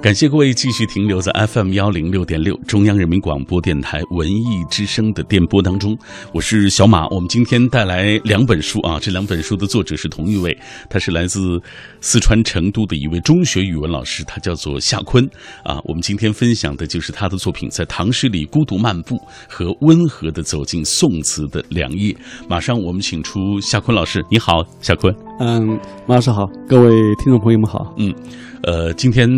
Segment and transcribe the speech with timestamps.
[0.00, 5.96] 感谢各位继续停留在 FM 幺零六点六中央人民广播电台文艺之声的电波当中，
[6.32, 7.06] 我是小马。
[7.08, 10.56] 我们今天带来两本书啊，这两本书的作者是同一位，
[10.90, 11.60] 他是来自
[12.00, 15.24] 四川成都的一位中学语文老师，他叫做夏坤
[15.62, 15.78] 啊。
[15.84, 19.14] 我们今天分享的就是他的作品《在唐诗里孤独漫步》
[19.48, 22.14] 和温和的走进宋词的凉夜。
[22.48, 25.14] 马上我们请出夏坤老师，你好，夏坤。
[25.38, 25.78] 嗯，
[26.08, 26.90] 马老师好，各位
[27.22, 27.94] 听众朋友们好。
[27.98, 28.12] 嗯。
[28.62, 29.28] 呃，今天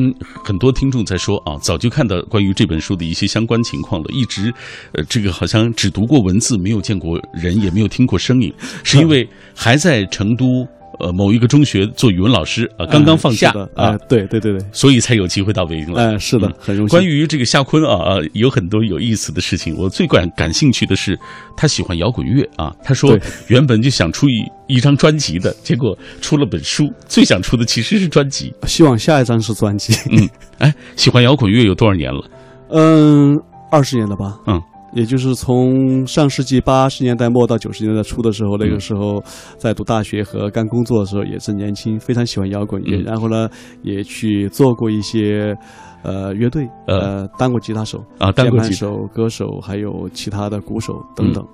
[0.45, 4.53] 很多听众在说啊，早就看到关于这本书的一些相关情况了，一直，
[4.93, 10.67] 呃，这个好像只读过文字，没有见过人，也没有听过声音，是因为还在成都。
[11.01, 16.13] 呃，某一个中学做语文老师啊，刚刚放假啊，对对对对，所以才有机会到北京来。
[16.13, 16.97] 哎，是的，很荣幸。
[16.97, 19.75] 关于这个夏坤啊，有很多有意思的事情。
[19.77, 21.19] 我最感感兴趣的是，
[21.57, 22.73] 他喜欢摇滚乐啊。
[22.83, 23.19] 他说
[23.49, 28.53] 原本就想出一一张专辑的，结果出了本书，最想出的其实是专辑。
[28.67, 29.95] 希望下一张是专辑。
[30.11, 32.25] 嗯，哎，喜欢摇滚乐有多少年了？
[32.71, 33.37] 嗯，
[33.71, 34.39] 二十年了吧。
[34.47, 34.61] 嗯。
[34.95, 39.23] 也就是从上世纪八十年代末到九十年代初的时候，那个时候
[39.59, 43.01] 在读大学和刚工作的时候，也是年轻，非常喜欢摇滚乐。
[43.03, 43.49] 然后呢，
[43.83, 45.55] 也去做过一些
[46.03, 51.45] 呃乐队，呃，当过吉他手啊，当过吉他手、歌手，还有其他的鼓手等等。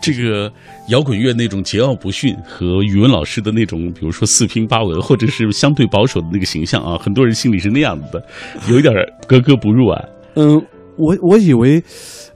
[0.00, 0.50] 这个
[0.88, 8.24] 摇滚乐那种桀骜不驯和语文老师的那种，比如说四平八稳，或者是相对保守的那个形象啊，很多人心里是那样子的，
[8.70, 8.94] 有一点
[9.26, 10.02] 格格不入啊。
[10.36, 10.60] 嗯。
[10.98, 11.82] 我我以为，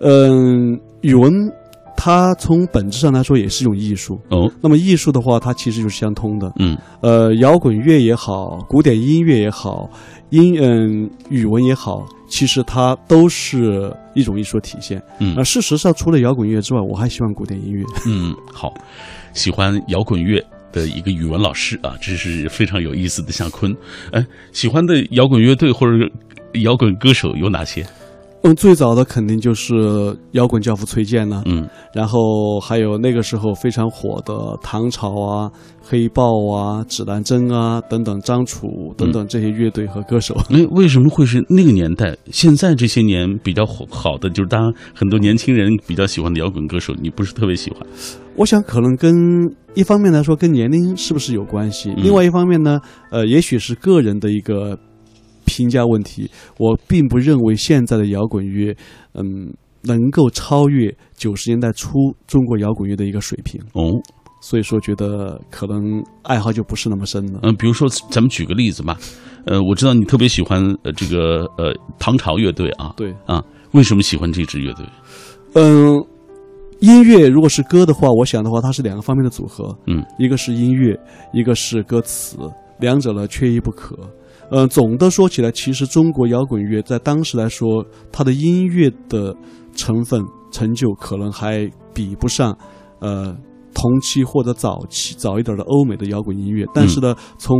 [0.01, 1.33] 嗯，语文
[1.97, 4.51] 它从本质上来说也是一种艺术哦。
[4.61, 6.53] 那么艺术的话，它其实就是相通的。
[6.59, 9.89] 嗯，呃，摇滚乐也好，古典音乐也好，
[10.31, 15.01] 音嗯语文也好，其实它都是一种艺术体现。
[15.21, 17.85] 嗯，那事实上，除了摇滚乐之外，我还喜欢古典音乐。
[18.07, 18.73] 嗯，好，
[19.33, 23.31] 喜欢摇滚乐的一个语文老师啊，这是非常有意思的。
[23.31, 23.73] 夏坤，
[24.11, 25.93] 哎，喜欢的摇滚乐队或者
[26.63, 27.87] 摇滚歌手有哪些？
[28.45, 35.49] 嗯，最早的肯定就是摇滚教父崔健呢，嗯，然后还有那个时候非常火的唐朝啊、
[35.81, 40.37] 黑豹啊、指南针啊等等，张楚等等这些乐队和歌手。
[40.51, 42.17] 那为什么会是那个年代？
[42.33, 47.81] 现在这些年比较火好的，就是当然很多年轻人比较喜欢的摇滚歌手，你不是特别喜欢？
[48.35, 49.15] 我想可能跟
[49.75, 51.95] 一方面来说跟年龄是不是有关系？
[51.97, 52.81] 另外一方面呢，
[53.11, 54.77] 呃，也许是个人的一个。
[55.53, 58.75] 评价问题，我并不认为现在的摇滚乐，
[59.13, 59.53] 嗯，
[59.83, 63.61] 能够超越九十年代初中国摇滚乐的一个水平。
[63.75, 64.01] 哦，
[64.41, 67.41] 所以说觉得可能爱好就不是那么深了。
[67.43, 68.97] 嗯，比如说咱们举个例子吧，
[69.45, 72.95] 呃，我知道你特别喜欢呃这个呃唐朝乐队啊。
[72.97, 74.87] 对啊，为什么喜欢这支乐队？
[75.55, 76.03] 嗯，
[76.81, 79.77] 音乐如果是歌的话，我想的话，它是两个方面的组合。
[79.87, 80.99] 嗯，一个是音乐，
[81.33, 82.39] 一个是歌词，
[82.81, 83.95] 两者呢缺一不可。
[84.55, 87.83] 嗯，总的说起来，其实中国摇滚乐在当时来说，
[88.13, 89.35] 它的音乐的
[89.75, 92.55] 成分成就可能还比不上，
[93.01, 93.35] 呃，
[93.73, 96.67] 同期或者早期早一点的欧美的摇滚音乐。
[96.75, 97.59] 但是呢，从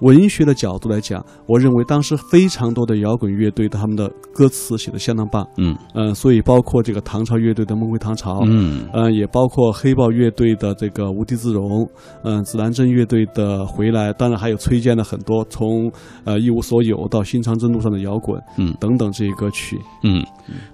[0.00, 5.76] 文学的角度来讲，我认为当时非常多的摇滚乐队他们的歌词写的相当棒，嗯。
[5.94, 8.86] 嗯，所以包括这个唐朝乐队的《梦回唐朝》，嗯。
[8.92, 11.82] 嗯，也包括黑豹乐队的这个《无地自容》，
[12.22, 15.90] 嗯，指南针乐队的《回来》，当然还有崔健的很多从
[16.24, 18.72] 呃一无所有到新长征路上的摇滚，嗯。
[18.78, 20.24] 等等这些歌曲，嗯，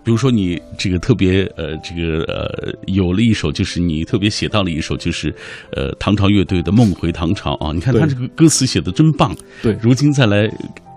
[0.03, 5.35] 比如说你这个特别呃这个呃有了一首，就是你特别写到了一首，就是
[5.73, 9.14] 呃唐朝乐队的《梦回唐朝》啊，你看他这个歌词写的真。
[9.17, 10.49] 棒，对，如今再来。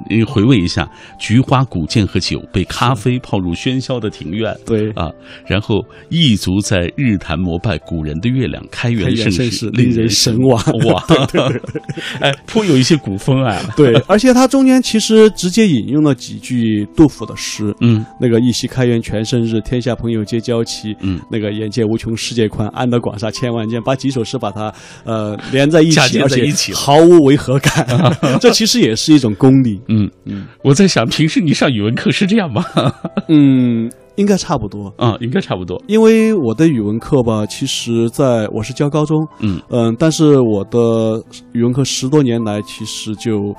[0.09, 0.89] 你回味一下，
[1.19, 4.55] 菊花古剑和酒，被咖啡泡入喧嚣的庭院。
[4.65, 5.11] 对啊，
[5.45, 10.63] 然后异族在日坛膜拜古人的月亮，开元盛世令人神往。
[10.85, 11.03] 哇，
[12.21, 13.59] 哎，颇有一些古风啊。
[13.75, 17.75] 对， 而且它中间其实直接引用了几句杜甫的诗。
[17.81, 20.95] 嗯，那个一夕开元全盛日，天下朋友皆交齐。
[21.01, 23.81] 嗯，那个眼界无穷世界宽，安得广厦千万间。
[23.81, 24.71] 把几首诗把它
[25.03, 27.85] 呃连在一起，而且毫无违和感。
[28.39, 29.79] 这其实也是一种功力。
[29.87, 32.63] 嗯嗯，我在想，平时你上语文课是这样吗？
[33.29, 35.81] 嗯，应该差不多啊，应该差不多。
[35.87, 41.21] 因为我的语文课吧，其实在我是教高中，嗯嗯，但是我的
[41.53, 43.55] 语文课十多年来，其实就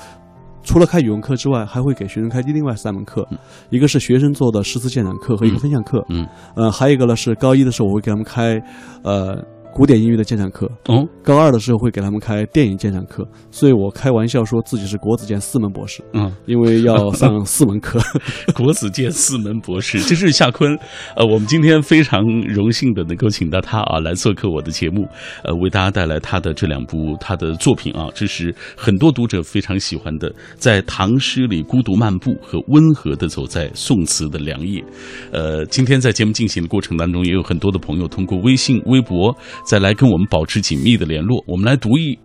[0.65, 3.27] 除了开语文课之外，还会给学生开另外三门课，
[3.71, 6.27] 一个是学生做的诗词鉴赏课和一个分享课，嗯
[6.57, 8.61] 呃，还有一个呢是高一的时候，我会给他们开
[9.03, 9.37] 呃。
[9.79, 18.01] 古典音乐的鉴赏课，哦，高二的时候会给他们开电影鉴赏课，所以我开玩笑说自己是国子监四门博士，嗯，因为要上四门课。
[18.57, 20.77] 国子监四门博士，这是夏坤。
[21.15, 25.07] 呃，我们今天非常荣幸的能够请到他啊来做客我的节目，
[25.45, 34.83] 呃，为大家带来他的这两部他的作品啊，这是很多读者非常喜欢的，在唐诗里孤独漫步和温和的走在宋词的良夜。
[35.31, 39.33] 呃，今天在节目进行的过程当中，也有很多的朋友通过微信、微博
[39.69, 41.45] 再来跟我们保持紧密的联络。
[41.47, 42.19] 我们来读一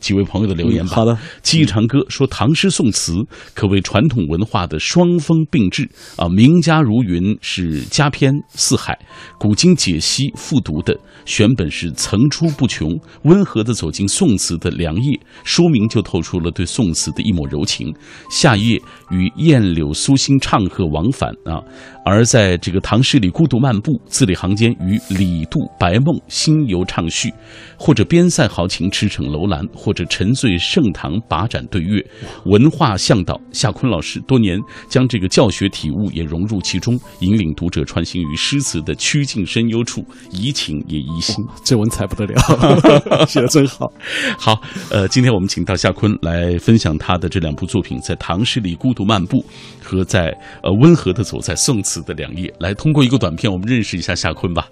[0.00, 0.90] 几位朋友的留言吧。
[0.90, 3.12] 嗯好的，记忆长歌说，唐诗宋词
[3.54, 8.98] 可谓传统文化的双峰并峙啊，名家如云，是佳篇四海，
[9.38, 12.88] 古今解析复读的选本是层出不穷，
[13.22, 17.94] 温和的走进宋词的良夜，书名就透出了对宋词的一抹柔情。
[18.30, 21.62] 夏夜与燕柳苏心唱和往返啊，
[22.04, 27.32] 而在这个唐诗里孤独漫步，字里行间与李杜、白梦心游畅叙，
[27.78, 32.04] 或者边塞豪情驰骋楼兰，或者沉醉盛唐把盏对月，
[32.46, 34.58] 文化向导夏坤老师多年
[34.88, 41.44] 将这个教学体悟也融入其中，引领读者穿行于诗词的曲径深幽处，怡情也怡心。
[41.64, 42.40] 这文采不得了，
[43.28, 43.92] 写的真好。
[44.38, 44.60] 好，
[44.90, 49.44] 呃，今天我们请到夏坤来分享他的这两部作品，在唐诗里孤独漫步
[49.82, 52.52] 和在呃温和的走在宋词的两页。
[52.60, 54.68] 来，通过一个短片，我们认识一下夏坤吧。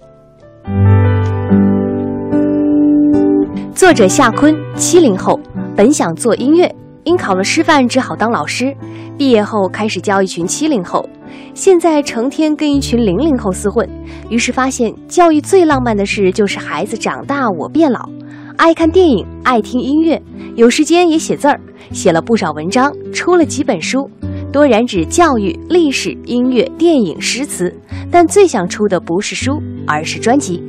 [3.75, 5.37] 作者夏坤，七零后，
[5.75, 6.73] 本想做音乐，
[7.03, 8.73] 因考了师范只好当老师。
[9.17, 11.09] 毕业后开始教一群七零后，
[11.53, 13.85] 现在成天跟一群零零后厮混，
[14.29, 18.07] 于是发现教育最浪漫的事就是孩子长大我变老。
[18.55, 20.21] 爱看电影，爱听音乐，
[20.55, 21.59] 有时间也写字儿，
[21.91, 24.09] 写了不少文章，出了几本书，
[24.51, 27.71] 多染指教育、历史、音乐、电影、诗词，
[28.09, 30.61] 但最想出的不是书，而是专辑。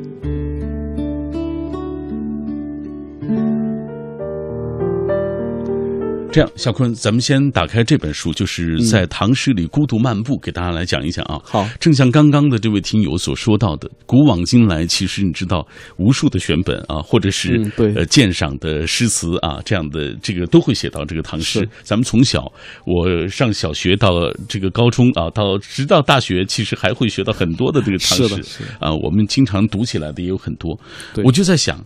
[6.32, 11.40] 这样，小坤，咱们先打开这本书，就是在唐诗里孤独漫步，给大家来讲一讲啊。
[11.44, 15.66] 好，正像刚刚的这位听友所说到的，古往今来，其实你知道，
[15.96, 21.68] 无数的选本啊，或者是、嗯对呃鉴赏的诗词啊，这样的这个都会写到这个唐诗。
[21.82, 22.40] 咱们从小，
[22.86, 24.10] 我上小学到
[24.48, 30.78] 这个高中啊，到直到大学，其实还会学到很多的这个唐诗啊，我们经常读起来的也有很多。
[31.24, 31.84] 我就在想。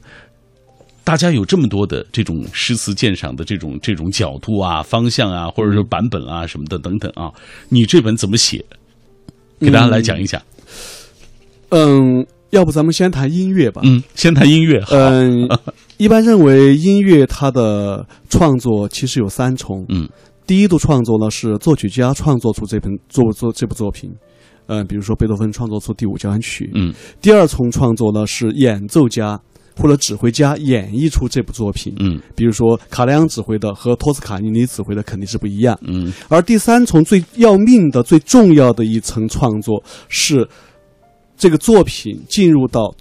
[1.04, 7.30] 大家有这么多的这种诗词鉴赏的这种这种角度啊、方向啊，或者说版本啊什么的等等啊，
[7.68, 8.64] 你这本怎么写？
[9.60, 10.40] 给大家来讲一讲。
[11.68, 13.82] 嗯，要不咱们先谈音乐吧。
[13.84, 14.82] 嗯，先谈音乐。
[14.90, 15.48] 嗯，
[15.98, 19.84] 一般认为音乐它的创作其实有三重。
[19.90, 20.08] 嗯，
[20.46, 24.10] 第一度创作呢是作曲家创作出这本作作这部作品，
[24.66, 26.70] 嗯，比如说贝多芬创作出第五交响曲。
[26.74, 29.40] 嗯第二重创作呢是演奏家
[29.76, 31.94] 或者指挥家演绎出这部作品。
[31.98, 35.78] 嗯比如说卡莱昂指挥的和托斯卡尼尼指挥的肯定是不一样。
[35.82, 40.48] 嗯而第三重最要命的、最重要的一层创作是，
[41.36, 42.94] 这个作品进入到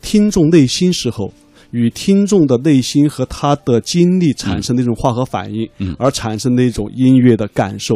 [0.00, 1.32] 听众内心时候，
[1.70, 7.94] 与听众的内心和他的经历产生的一种化合反应，嗯而产生的一种音乐的感受。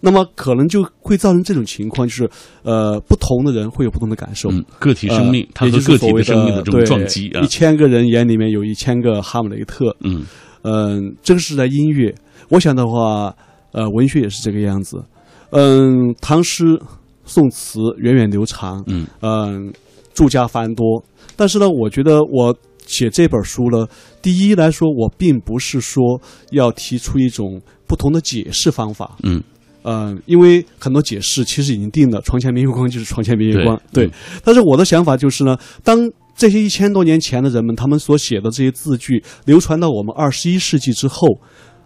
[0.00, 2.30] 那么可能就会造成这种情况，就是
[2.62, 4.50] 呃，不同的人会有不同的感受。
[4.50, 7.46] 嗯，个体生命它和个体生命的这种对撞击啊一。
[7.46, 9.96] 千个人眼里面有一千个哈姆雷特。
[10.00, 10.24] 嗯
[10.62, 12.14] 嗯，这个是在音乐。
[12.48, 13.34] 我想的话，
[13.72, 15.02] 呃，文学也是这个样子。
[15.50, 16.80] 嗯，唐诗、
[17.24, 19.72] 宋词源远流长，嗯嗯，
[20.14, 21.04] 著家繁多。
[21.36, 22.56] 但是呢，我觉得我
[22.86, 23.86] 写这本书呢，
[24.20, 26.20] 第一来说，我并不是说
[26.50, 29.16] 要提出一种不同的解释方法。
[29.22, 29.42] 嗯
[29.84, 34.06] 嗯，因为很多解释其实已经定了，床前明月光就是床前明月光，对。
[34.06, 34.12] 对嗯
[34.44, 35.98] 但是我的想法就是呢，当
[36.36, 41.26] 这些一千多年前的人们他们所写的这些字句流传到我们二十一世纪之后，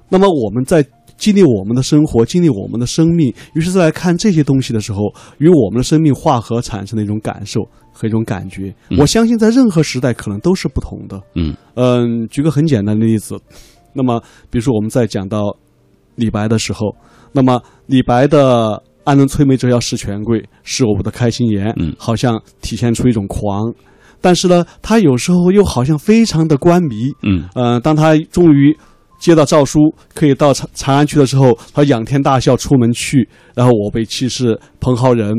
[0.08, 0.84] 那么我们在
[1.16, 11.20] 经历我们的生活，经历我们的生命，于是在看这些东西的时候，与我们的生命化合产生的一种感受和一种感觉，嗯我相信在任何时代可能都是不同的。
[11.34, 13.38] 嗯嗯，举个很简单的例子，
[13.94, 14.20] 那么
[14.50, 15.56] 比如说我们在讲到
[16.16, 16.94] 李白的时候，
[17.32, 23.72] 那么李白的“安能摧眉折腰事权贵，是我们的开心颜”，嗯好像体现出一种狂，
[24.20, 27.12] 但是呢，他有时候又好像非常的官迷。
[27.22, 28.76] 嗯呃、当他终于
[29.18, 29.78] 接到诏书，
[30.14, 35.32] 可以到长长安去的时候，他仰天大笑出门去，然后我辈岂是蓬蒿人。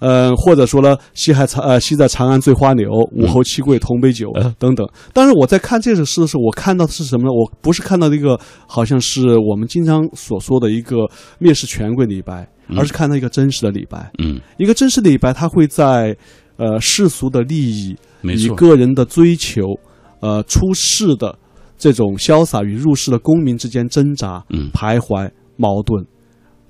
[0.00, 4.86] 嗯，或者说呢，西海长呃，西在长安醉花柳，武侯七贵同杯酒、嗯等等。
[5.12, 7.30] 但是我在看这首诗的时候，我看到的是什么呢？
[7.32, 10.96] 我不是看到一个好像是我们经常所说的一个
[11.40, 14.10] 蔑视权贵李白，嗯而是看到一个真实的李白。
[14.18, 16.16] 嗯一个真实的李白，他会在
[16.56, 19.62] 呃世俗的利益，以，个人的追求，
[20.20, 21.36] 呃出世的
[21.76, 26.06] 这种潇洒与入世的功名之间挣扎、嗯徘徊、矛盾。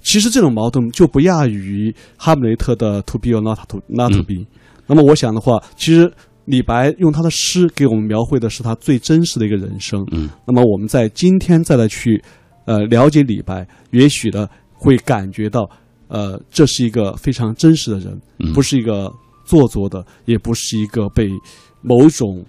[0.05, 4.47] 其实这种矛盾就不亚于哈姆雷特的 “to be or not to not to 嗯 be”。
[4.87, 6.13] 那么我想的话，其实
[6.45, 10.05] 李白用他的诗给我们描绘的是他最真实的一个人生。
[10.13, 12.23] 嗯，那么我们在今天再来去
[12.67, 15.67] 呃了解李白，也许呢会感觉到，
[16.09, 19.11] 呃，这是一个非常真实的人，嗯不是一个
[19.47, 21.27] 做作的，也不是一个被
[21.81, 22.45] 某种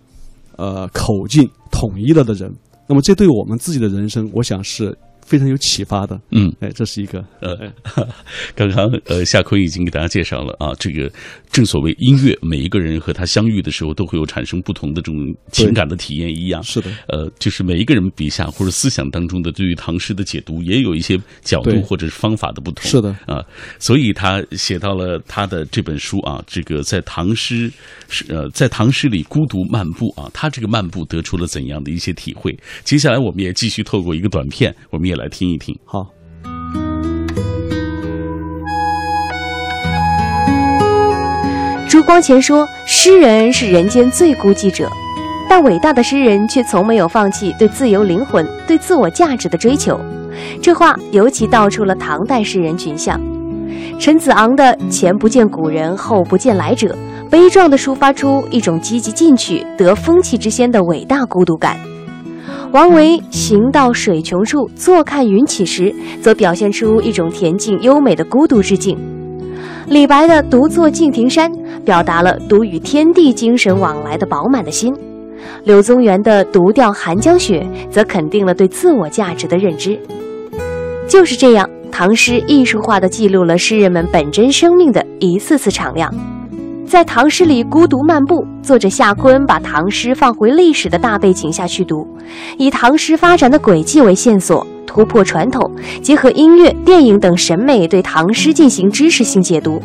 [0.58, 2.54] 呃口径统一了的人。
[2.88, 4.96] 那么这对我们自己的人生，我想是
[5.26, 6.20] 非常有启发的。
[6.32, 6.54] 嗯。
[6.60, 7.58] 哎，这是一个呃，
[8.56, 11.12] 刚刚呃，夏坤已经给大家介绍了啊，这个
[11.52, 16.64] 正所谓音乐，每一个人和他相遇的时候，都会有产生不同的这种情感的体验一样。
[16.64, 22.90] 是的，呃，就是每一个人笔下或者思想当中的对于唐诗的解读，也有一些角度或者是方法的不同。
[22.90, 23.44] 是的啊，
[23.80, 27.72] 所以他写到了他的这本书啊，这个在唐诗
[28.08, 32.56] 是呃在唐诗里孤独漫步啊，他这个漫步得出了怎样的一些体会？
[32.84, 35.78] 接下来我们也继续透过一个短片，我们也来听一听。
[35.86, 36.08] 好。
[41.88, 44.90] 朱光潜说：“诗人是人间最孤寂者，
[45.50, 49.98] 但伟大的诗人却从没有放弃对自由灵魂、对自我价值的追求。”
[50.62, 53.18] 这话尤其道出了唐代诗人群像。
[53.98, 56.94] 陈子昂的“前不见古人，后不见来者”，
[57.32, 61.80] 悲壮地抒发出一种积极进取、得风气之先的伟大孤独感。
[62.76, 68.98] 王维“行到水穷处，坐看云起时”，则表现出一种恬静优美的孤独之境。
[69.88, 71.50] 李白的“独坐敬亭山”
[71.86, 74.92] 表达了独与天地精神往来的饱满的心；
[75.64, 79.98] 柳宗元的“独钓寒江雪”则肯定了对自我价值的认知。
[81.08, 86.14] 就是这样，唐诗艺术化地记录了诗人们本真生命的一次次敞亮。
[86.88, 92.08] 在唐诗里孤独漫步，作者夏坤把唐诗放回历史的大背景下去读，
[92.58, 95.70] 以唐诗发展的轨迹为线索，突破传统，
[96.02, 99.82] 结合音乐、电影等审美对唐诗进行知识性解读。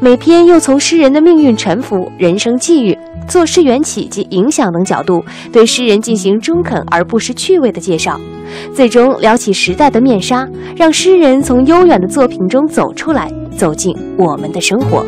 [0.00, 2.96] 每篇又从诗人的命运沉浮、人生际遇、
[3.28, 8.18] 作诗缘起及影响等角度，对诗人进行中肯而不失趣味的介绍，
[8.74, 15.04] 最终撩起时代的面纱，让诗人从悠远的作品中走出来，走进我们的生活。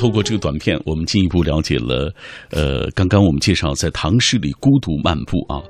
[0.00, 2.10] 透过这个短片，我们进一步了解了，
[2.52, 5.60] 呃，刚刚我们介绍在唐诗里孤独漫步啊，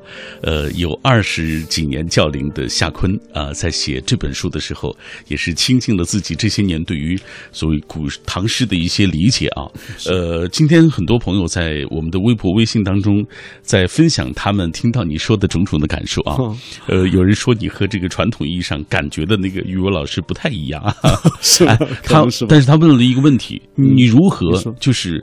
[0.41, 4.97] 呃，有二十几年教龄的夏坤啊，在写这本书的时候，
[5.27, 7.19] 也是倾尽了自己这些年对于
[7.51, 9.67] 所谓古唐诗的一些理解啊。
[10.07, 13.27] 呃，今天很多朋友在我们的微博、微信当中
[13.63, 16.37] 在分享他们听到你说的种种的感受啊。
[16.39, 16.57] 嗯
[16.87, 20.95] 呃，有人说你和这个传统意义上感觉的那个语文老师不太一样啊。
[21.43, 21.67] 是
[22.05, 25.23] 他但是他问了一个问题：嗯你如何就是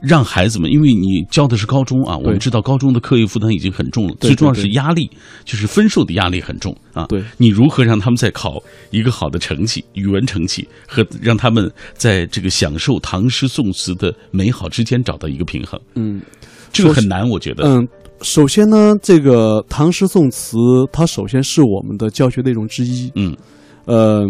[0.00, 5.10] 让孩子们，因为你教的是高中啊，我们知道高中的课业负担已经很重了，最重要是压力，
[5.44, 7.06] 就是分数的压力很重啊。
[7.06, 15.80] 对你如何让他们在考一个好的成绩，语文成绩和让他们在这个享受唐诗宋词的美好之间找到一个平衡？
[15.94, 16.20] 嗯
[16.72, 17.64] 这个很难，我觉得。
[17.64, 17.88] 嗯，
[18.20, 20.58] 首先呢，这个唐诗宋词，
[20.92, 23.10] 它首先是我们的教学内容之一。
[23.14, 23.34] 嗯
[23.86, 24.26] 呃，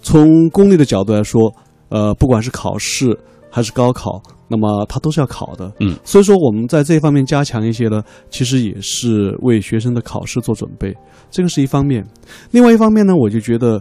[0.00, 1.52] 从功利的角度来说，
[1.92, 3.14] 呃，不管是考试
[3.50, 4.18] 还是高考，
[4.48, 5.70] 那么它都是要考的。
[5.78, 10.96] 嗯，所以说我们在这方面加强一些呢，其实也是为学生的考试做准备，
[11.30, 12.02] 这个是一方面。
[12.50, 13.78] 另外一方面呢，我就觉得，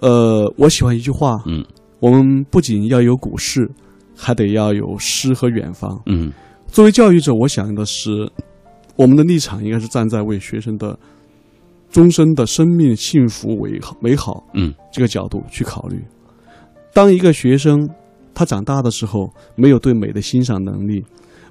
[0.00, 1.64] 呃，我喜欢一句话，嗯
[2.00, 3.70] 我们不仅要有股市，
[4.16, 5.96] 还得要有诗和远方。
[6.06, 6.32] 嗯
[6.66, 8.28] 作为教育者，我想的是，
[8.96, 10.98] 我们的立场应该是站在为学生的
[11.88, 16.02] 终身的生命幸福为好美好嗯这个角度去考虑。
[16.92, 17.88] 当一个学生
[18.34, 21.04] 他长大的时候，没有对美的欣赏能力，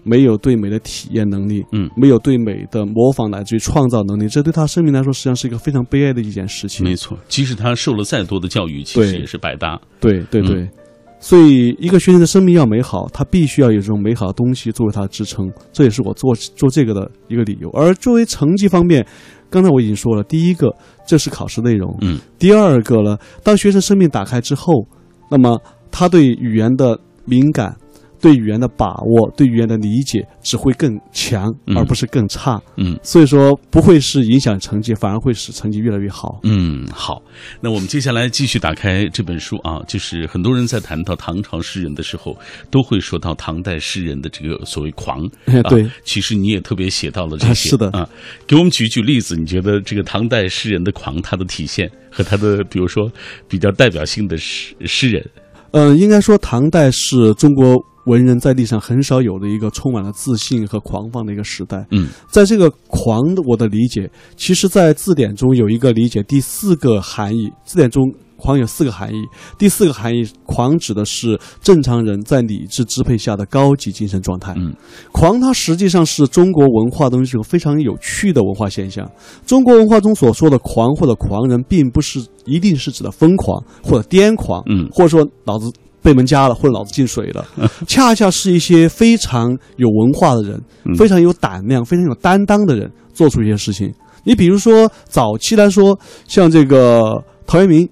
[0.03, 6.83] 没有对美的体验能力，嗯，没有对美的模仿乃至于创造能力，这对他生命来说实际上是一个非常悲哀的一件事情。
[6.85, 7.17] 没错。
[7.27, 9.79] 即使他受了再多的教育，其实也是白搭。
[9.99, 10.69] 对对对，嗯
[11.23, 17.69] 所以一个学生的生命要美好，他必须要有这种美好的东西作为他的支撑，这也是我做做这个的一个理由。
[17.75, 19.05] 而作为成绩方面，
[19.47, 24.73] 刚才我已经说了，第一个这是考试内容，嗯第二个呢，当学生生命打开之后，
[25.31, 25.57] 那么
[25.89, 27.73] 他对语言的敏感，
[28.21, 32.61] 对语言的把握、对语言的理解只会更强，嗯而不是更差。
[32.77, 36.39] 嗯所以说不会是影响成绩，反而会使成绩越来越好。
[36.43, 37.21] 嗯，好，
[37.59, 42.37] 那我们接下来继续打开这本书啊，就是很多人在谈到唐朝诗人的时候，
[42.69, 45.25] 都会说到唐代诗人的这个所谓狂。
[45.45, 48.07] 啊对，其实你也特别写到了这些，啊 是的啊，
[48.45, 53.09] 给我们举举例子，你觉得这个唐代诗人的狂，他的体现和他的，比如说
[53.47, 55.25] 比较代表性的诗诗人，
[55.71, 57.75] 嗯，应该说唐代是中国
[58.05, 61.85] 文人在历史上很少有的一个充满了自信和狂放的一个时代。
[61.91, 68.03] 嗯在这个“狂”的我的理解，其实，在字典中有一个理解，第四个含义，字典中
[68.41, 69.23] “狂”有四个含义。
[69.57, 74.53] 第四个含义，“狂”指的是正常人在理智支配下的高级精神状态。
[74.57, 74.73] 嗯，
[75.11, 79.09] 狂它实际上是中国文化中一种非常有趣的文化现象。
[79.45, 85.71] 中国文化中所说的狂或者狂人，并不是一定是指的疯狂或者癫狂，嗯或者说脑子
[86.01, 87.45] 被门夹了或者脑子进水了，
[87.85, 93.93] 恰恰是一些非常有文化的人、嗯非常有胆量、非常有担当的人做出一些事情。
[94.23, 97.89] 你比如说，早期来说，像这个陶渊明，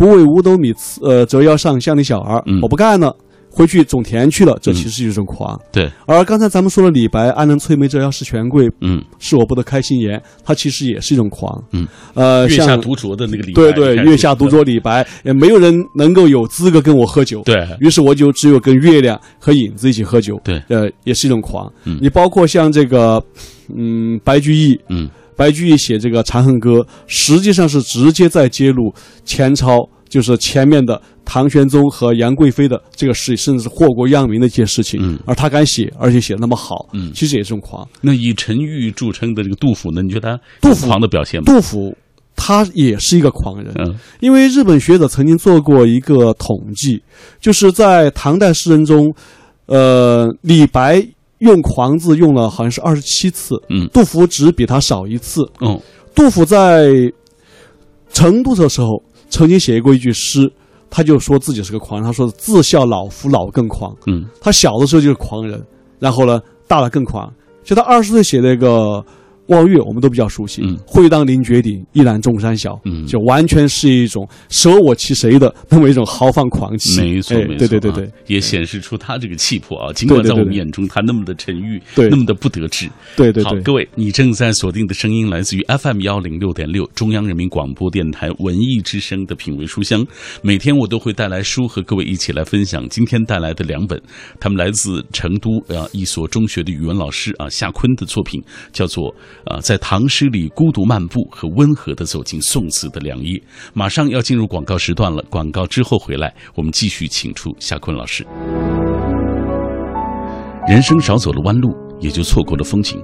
[0.00, 3.14] 不为五斗米呃折腰上乡里小儿，嗯我不干了，
[3.50, 5.60] 回去种田去了，这其实是一种狂。
[5.70, 11.62] 对，而刚才咱们说的李白“安能摧眉折腰事权贵，嗯，是我不得开心颜”，他其实也是一种狂。
[11.72, 17.42] 嗯，呃，月下独酌的那个李白，对对，月下独酌李白，也没有人能够有资格跟我喝酒。
[17.44, 20.40] 对于是我就只有跟月亮和影子一起喝酒。
[20.42, 21.70] 对呃，也是一种狂。
[21.84, 23.22] 嗯你包括像这个，
[23.76, 28.92] 嗯，白居易，嗯白居易写这个《长恨歌》，实际上是直接在揭露
[29.24, 35.00] 前朝，就是前面的唐玄宗和杨贵妃的这个事，甚至是祸国殃民的一些事情。
[35.02, 37.86] 嗯而他敢写，而且写的那么好，嗯其实也是一种狂。
[38.00, 41.44] 那以沉郁著称的这个杜甫呢，你觉得他杜甫狂的表现吗？
[41.46, 41.96] 杜甫
[42.36, 47.02] 他也是一个狂人，嗯因为日本学者曾经做过一个统计，
[47.40, 49.14] 就是在唐代诗人中，
[49.66, 51.06] 呃，李白
[51.40, 55.42] 用“狂”字用了好像是二十七次，嗯杜甫只比他少一次。
[55.60, 55.78] 嗯
[56.14, 56.90] 杜甫在
[58.12, 60.50] 成都的时候曾经写过一句诗，
[60.88, 63.94] 他就说自己是个狂人，他说自笑老夫老更狂。
[64.06, 65.62] 嗯他小的时候就是狂人，
[65.98, 67.32] 然后呢，大了更狂。
[67.62, 68.68] 就他二十岁写那个
[69.50, 70.62] 《望月》，我们都比较熟悉。
[70.64, 72.78] 嗯会当凌绝顶，一览众山小。
[72.84, 77.00] 嗯就完全是一种舍我其谁的那么一种豪放狂气。
[77.00, 79.92] 哎没错没错，啊对对对对，也显示出他这个气魄啊。
[79.92, 82.88] 尽管在我们眼中他那么的沉郁，对那么的不得志。
[83.16, 83.54] 对对好。
[83.64, 90.06] 各位，你正在锁定的声音来自于 FM 幺零六点六中央人民广播电台文艺之声的品味书香。
[90.42, 92.88] 每天我都会带来书和各位一起来分享。
[92.88, 94.00] 今天带来的两本，
[94.38, 98.42] 他们来自成都啊一所中学的语文老师啊夏坤的作品，
[98.72, 99.14] 叫做
[99.46, 103.40] 啊在唐诗里孤独漫步和温和的走进宋词的良夜。
[103.72, 108.26] 马上要进入广告时段了，广告之后回来，我们继续请出夏坤老师。
[110.68, 113.02] 人生少走了弯路，也就错过了风景。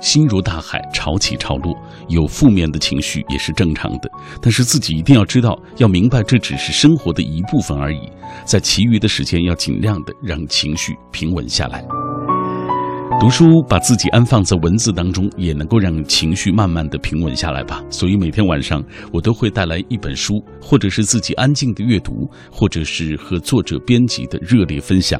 [0.00, 1.74] 心如大海，潮起潮落，
[2.08, 4.10] 有负面的情绪也是正常的。
[4.42, 8.10] 但是自己一定要知道，要明白这只是生活的一部分而已，
[8.44, 11.82] 在其余的时间要尽量的让情绪平稳下来。
[13.24, 17.82] 读书把自己安放在文字当中，也能够让情绪慢慢的平稳下来吧。
[17.88, 18.84] 所以每天晚上
[19.14, 25.18] 我都会带来一本书，或者是自己安静的阅读，或者是和作者编辑的热烈分享。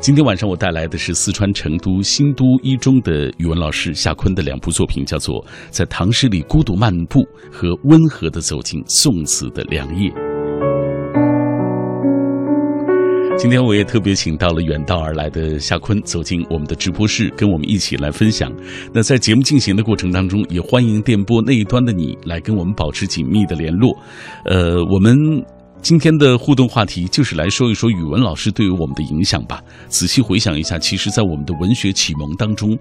[0.00, 5.40] 今天晚上我带来的是四川成都新都一中的语文老师夏坤的两部作品，叫做
[5.70, 7.20] 《在唐诗里孤独漫步》
[7.52, 10.10] 和《温和的走进宋词的良夜》。
[13.36, 18.50] 今天我也特别请到了远道而来的夏坤走进我们的直播室，跟我们一起来分享。
[18.92, 23.96] 那在节目进行的过程当中，也欢迎电波那一端的你来跟我们保持紧密的联络。
[24.44, 25.14] 呃，我们。
[25.82, 29.60] 今天的互动话题就是来说一说语文老师对于我们的影响吧。
[29.86, 32.74] 仔细回想一下，其实，在我们的文学启蒙当中，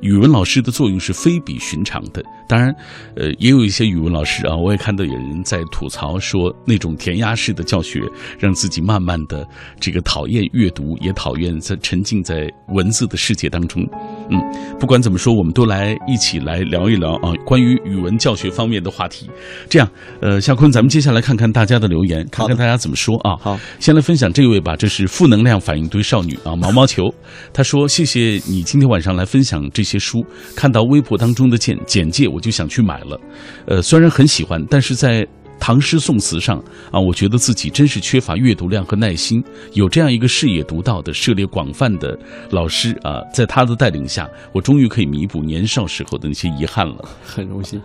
[0.00, 2.22] 语文老师的作用是非比寻常的。
[2.48, 2.74] 当然，
[3.16, 8.00] 呃，也有一些语文老师啊，我也看到有人在吐槽说，那种填鸭式的教学，
[8.38, 9.46] 让自己慢慢的
[9.80, 13.82] 这个讨厌阅读，也讨厌在沉浸在文字的世界当中。
[14.30, 14.40] 嗯，
[14.78, 19.28] 不管怎么说，我们都来一起来聊一聊啊，关于语文教学方面的话题。
[19.68, 19.88] 这样，
[20.20, 23.36] 呃，夏坤，咱们接下来看看大家的留言，看看大家怎么说啊。
[23.40, 27.12] 好，先来分享这位吧，这是负能量反应堆少女啊，毛毛球。
[27.52, 33.20] 她说：“谢谢你今天晚上来分享这些书，看到微博当中的简简介，我就想去买了。
[33.66, 35.26] 呃，虽然很喜欢，但是在。”
[35.58, 39.42] 唐诗宋词上啊，我觉得自己真是缺乏阅读量和耐心。
[39.72, 42.16] 有这样一个视野独到的、涉猎广泛的
[42.50, 47.04] 老师啊，在他的带领下，我终于可以弥补年少时候的那些遗憾了。
[47.24, 47.80] 很荣幸。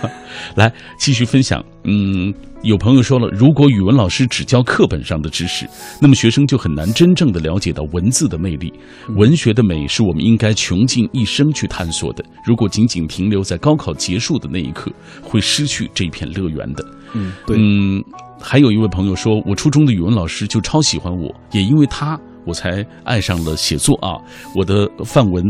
[0.56, 2.32] 来继续分享，嗯。
[2.62, 5.68] 有朋友说了，如果语文老师只教课本上的知识，
[6.00, 8.72] 那么学生就很难真正的了解到文字的魅力。
[9.14, 12.24] 文学的美是我们应该穷尽一生去探索的。
[12.44, 14.90] 如果仅仅停留在高考结束的那一刻，
[15.22, 16.84] 会失去这片乐园的。
[17.14, 17.56] 嗯，对。
[17.58, 18.02] 嗯，
[18.40, 24.16] 还有一位朋友说，我初中的语文老师就超喜欢我，也因为他，我才爱上了写作啊。
[24.54, 25.44] 我的范文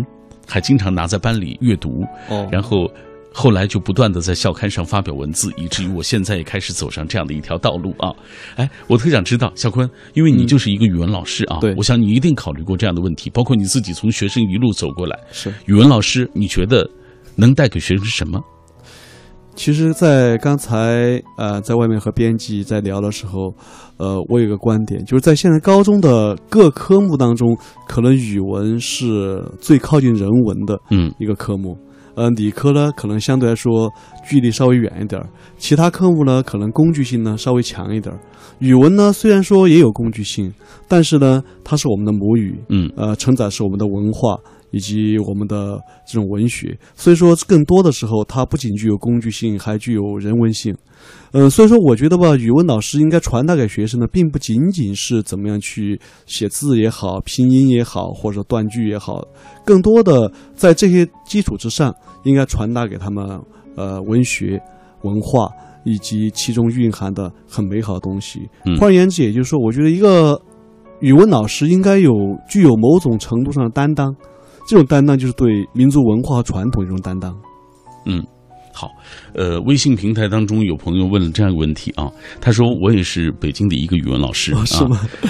[0.47, 2.90] 还经常拿在班里阅读，哦，然后。
[3.38, 8.11] 后来就不断的在校刊上发表文字，以至于我现在也开始走上这样的一条道路啊！
[8.55, 16.88] 哎，我特想知道，小坤，因为你就是一个语文老师啊，对，我想你一定考虑过这样的问题，包括你自己从学生一路走过来，是语文老师，你觉得
[17.35, 18.40] 能带给学生什么？
[19.57, 23.53] 其实，在刚才呃，在外面和编辑在聊的时候，
[23.97, 27.57] 呃，我有个观点，就是在现在高中的各科目当中，
[27.88, 31.77] 可能语文是最靠近人文的嗯一个科目。
[32.14, 33.90] 呃，理科呢可能相对来说
[34.27, 38.19] 距离稍微远一点儿，其他科目呢可能工具性呢稍微强一点儿。
[38.59, 40.53] 语文呢虽然说也有工具性，
[40.87, 44.38] 但是呢它是我们的母语，嗯，呃，承载是我们的文化。
[44.70, 50.76] 以及我们的这种文学，所以说更多的时候，它不仅具有工具性，还具有人文性。
[51.33, 59.22] 嗯，所以说我觉得吧，语文老师应该传达给学生的，并不仅仅是怎么样去写字也好，拼音也好，或者断句也好，
[59.64, 63.24] 更多的在这些基础之上，应该传达给他们
[63.76, 64.61] 呃文学、
[65.02, 65.48] 文化
[65.85, 68.40] 以及其中蕴含的很美好的东西。
[68.81, 70.40] 换言之，也就是说，我觉得一个
[71.00, 72.12] 语文老师应该有
[72.48, 74.12] 具有某种程度上的担当。
[74.66, 77.37] 这种担当就是对民族文化和传统一种担当。
[78.05, 78.24] 嗯，
[78.79, 78.91] 好，
[79.33, 82.12] 呃，微信平台当中有朋友问了这样一个问题啊，
[82.43, 84.62] 他说我也是北京的一个语文老师啊，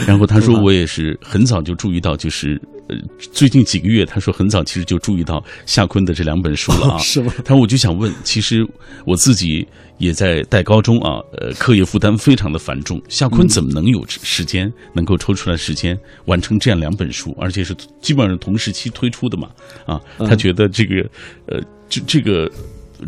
[0.05, 2.97] 然后他说我也是很早就注意到，就是呃
[3.33, 7.33] 最近几个月，他说很早其实就注意到夏坤的这两本书了啊，是吗？
[7.45, 8.67] 他说我就想问，其实
[9.07, 9.65] 我自己。
[9.99, 13.01] 也在带高中啊，呃，课业负担非常的繁重。
[13.09, 19.49] 夏坤怎么能有时间能够抽出来时间完成这样两本书，而且是基本上同时期推出的嘛？
[19.87, 20.97] 啊，他觉得这个，
[21.47, 22.47] 呃，这这个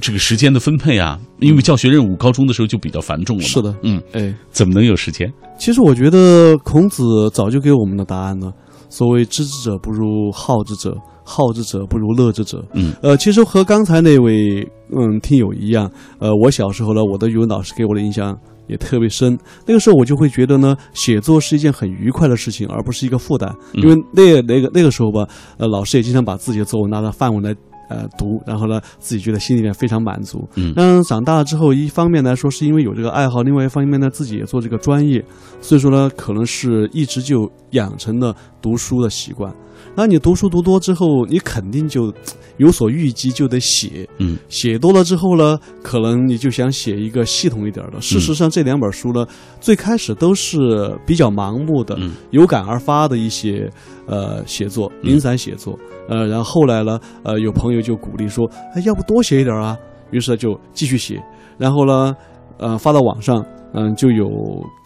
[0.01, 3.43] 这个时间的分配啊，因为教学任务高中的时候就比较繁重了。
[3.43, 5.33] 是的，嗯，哎，怎么能有时间？
[5.59, 8.53] 其实我觉得孔子早就给我们的答案了。
[8.89, 10.97] 所谓知之者不如好之者。
[11.31, 12.65] 好之者不如乐之者。
[12.73, 18.35] 嗯，呃，其实和刚才那位嗯听友一样，呃，我小时候呢，我的语文老师给我的印象
[18.67, 19.39] 也特别深。
[19.67, 23.55] 那个时候我就会觉得呢，写作是一件很愉快的事情，而不是一个负担。
[23.75, 27.55] 因为那那个那个时候吧，呃，老师也经常把自己的作文拿到范文来
[27.89, 30.49] 呃读，然后呢，自己觉得心里面非常满足。
[30.57, 35.25] 嗯，那长大了之后，一方面来说是因为有这个爱好，另外一方面呢，自己也做这个专业，
[35.61, 39.53] 所以说呢，可能是一直就养成了读书的习惯。
[39.95, 42.13] 那你读书读多之后，你肯定就
[42.59, 44.09] 有所预计，就得写。
[44.19, 48.01] 嗯，写多了之后呢，可能你就想写一个系统一点的。
[48.01, 49.27] 事实上，这两本书呢，
[49.61, 51.99] 最开始都是比较盲目的、
[52.31, 53.71] 有感而发的一些
[54.07, 55.79] 呃写作，零散写作。
[56.09, 59.77] 呃，然后后来呢，呃，有朋友就鼓励说：“哎，要不多写一点啊？”
[60.11, 61.23] 于是就继续写。
[61.57, 62.17] 然后呢，
[62.59, 64.29] 呃，发到网上，嗯，就有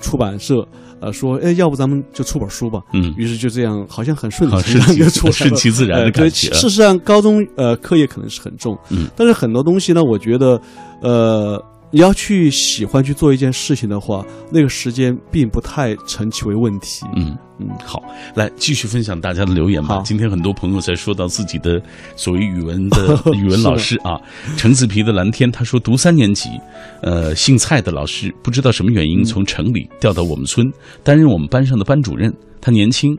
[0.01, 0.67] 出版社。
[1.01, 2.81] 呃，说，哎，要不咱们就出本书吧。
[2.93, 4.79] 嗯，于是就这样，好像很顺其
[5.33, 6.53] 顺其自然的感觉。
[6.53, 10.61] 事实上，高中呃课业可能是很重，嗯，但是很多东西呢，我觉得，
[11.01, 11.63] 呃。
[11.95, 17.05] 你要去喜欢去做一件事情的话，那个时间并不太成其为问题。
[17.15, 18.03] 嗯嗯，好，
[18.35, 20.01] 来继续分享大家的留言吧。
[20.05, 21.81] 今天很多朋友在说到自己的
[22.17, 24.19] 所谓语文的 语文老师啊，
[24.57, 26.49] 橙子皮的蓝天，他说读三年级，
[27.03, 30.71] 呃，姓蔡的老师不知道什么原因从城里调到我们村
[31.05, 32.33] 担任我们班上的班主任。
[32.61, 33.17] 他年轻，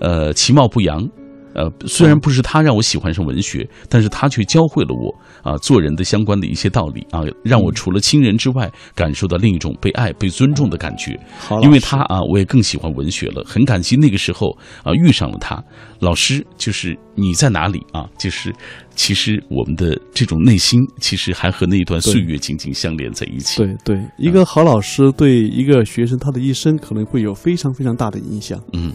[0.00, 1.08] 呃，其貌不扬。
[1.54, 5.14] 呃，虽然不是他让我喜欢上文学，但是他却教会了我
[5.48, 11.18] 啊做人的相关的一些道理啊，让我除了亲人之外，感受到另一种被爱、被尊重的感觉。
[11.62, 13.44] 因为他啊，我也更喜欢文学了。
[13.46, 14.50] 很感激那个时候
[14.82, 15.62] 啊遇上了他。
[16.00, 18.06] 老师，就是你在哪里啊？
[18.18, 18.52] 就是
[18.94, 23.62] 其实我们的这种内心，其实还和那一段岁月紧紧相连在一起。
[23.62, 28.60] 对对，一个好老师对一个学生他的一生可能会有非常非常大的影响。
[28.72, 28.92] 嗯。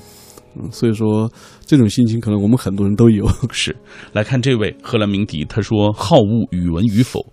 [0.56, 1.32] 嗯，所以说
[1.66, 3.28] 这种心情可能我们很多人都有。
[3.52, 3.76] 是，
[4.14, 7.26] 来看这位荷兰鸣笛，他说：“好恶语文与否，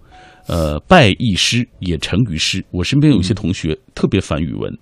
[0.48, 2.64] 呃，拜一师也成于师。
[2.70, 4.72] 我身边有些同学特别烦语文，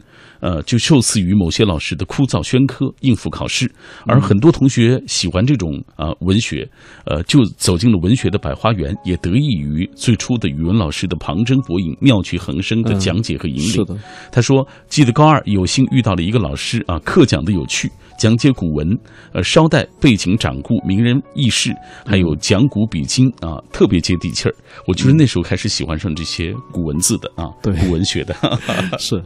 [0.40, 3.70] 呃，就受赐于某些老师的枯燥宣科，应付考试。
[4.06, 6.68] 而很多同学喜欢这种啊、文学，
[7.06, 13.98] 呃，就走进了文学的百花园，也得益于最初的语文老师的旁征博引、妙趣横生的嗯讲解和引领。
[14.30, 18.88] 他说，记得高二有幸遇到了一个老师啊，课讲的有趣，讲解古文，
[19.32, 21.74] 呃，捎带背景掌故、名人轶事，
[22.06, 24.54] 还有讲古比今啊，特别接地气儿。
[24.87, 28.34] 我就是那时候开始喜欢上这些古文字的啊，对古文学的。
[28.98, 29.22] 是，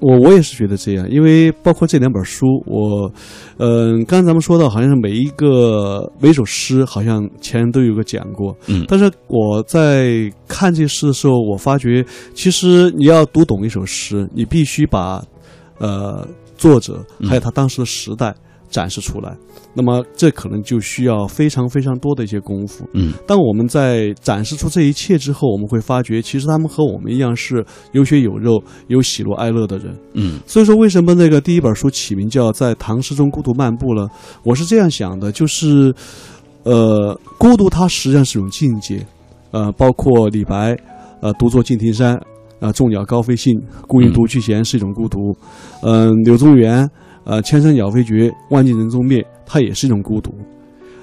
[0.00, 3.12] 我我也是觉得这样，因为包括这两本书，我，
[3.58, 8.84] 嗯、刚才咱们说到，好像是每一个每一首诗，好像前人都有个讲过，嗯。
[8.88, 15.22] 但是我在看这诗的时候，我发觉，其实你要读懂一首诗，你必须把，
[15.78, 18.34] 呃，作者还有他当时的时代
[18.70, 19.36] 展示出来，
[19.74, 22.86] 那么这可能就需要非常非常多的一些功夫。
[22.94, 29.94] 嗯当我们在展示出这一切之后，我们会发觉，其实他们和我们一样是有血有肉、有喜怒哀乐的人。
[30.14, 34.08] 嗯所以说，为什么那个第一本书起名叫《在唐诗中孤独漫步》呢？
[34.44, 35.92] 我是这样想的，就是，
[36.62, 39.04] 呃，孤独它实际上是一种境界，
[39.50, 40.76] 呃，包括李白，
[41.20, 42.16] 呃，独坐敬亭山，
[42.60, 45.18] 啊、众鸟高飞尽，孤云独去闲是一种孤独，
[45.82, 46.88] 嗯、柳宗元，
[47.24, 50.32] 呃，千山鸟飞绝，万径人踪灭，它也是一种孤独。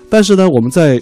[0.09, 0.99] 但是呢，我们在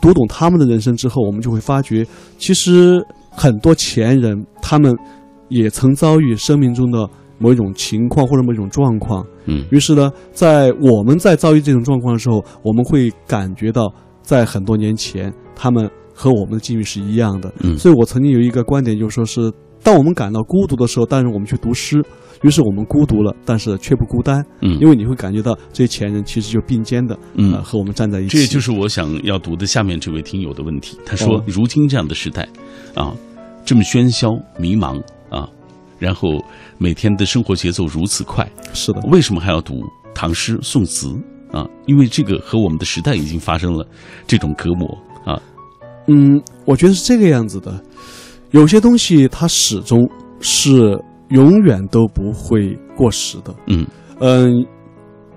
[0.00, 2.06] 读懂他们的人生之后，我们就会发觉，
[2.38, 4.94] 其实很多前人他们
[5.48, 9.24] 也曾遭遇生命中的某一种情况或者某一种状况。
[9.46, 17.52] 嗯于是呢，在我们在遭遇这种状况的时候，我们会感觉到，在很多年前，他们和我们的境遇是一样的。
[17.60, 19.52] 嗯所以我曾经有一个观点，就是说是，
[19.84, 22.02] 当我们感到孤独的时候，但是我们去读诗，
[22.42, 28.30] 于是我们孤独了，但是却不孤单，嗯因为你会感觉到这些前人其实就并肩的，嗯呃，和我们站在一起。
[28.30, 30.98] 这也就是我想要读的下面这位听友的问题。
[31.04, 32.48] 他说：“哦如今这样的时代，
[32.94, 33.14] 啊，
[33.62, 35.46] 这么喧嚣、迷茫啊，
[35.98, 36.42] 然后
[36.78, 39.74] 每天的生活节奏如此快，是的，为什么还要读
[40.14, 41.14] 唐诗宋词
[41.52, 41.66] 啊？
[41.86, 43.86] 因为这个和我们的时代已经发生了
[44.26, 44.88] 这种隔膜
[45.26, 45.38] 啊。
[46.06, 47.78] 嗯，我觉得是这个样子的。
[48.54, 50.96] 有些东西它始终是
[51.30, 53.52] 永远都不会过时的。
[53.66, 53.84] 嗯
[54.20, 54.64] 嗯，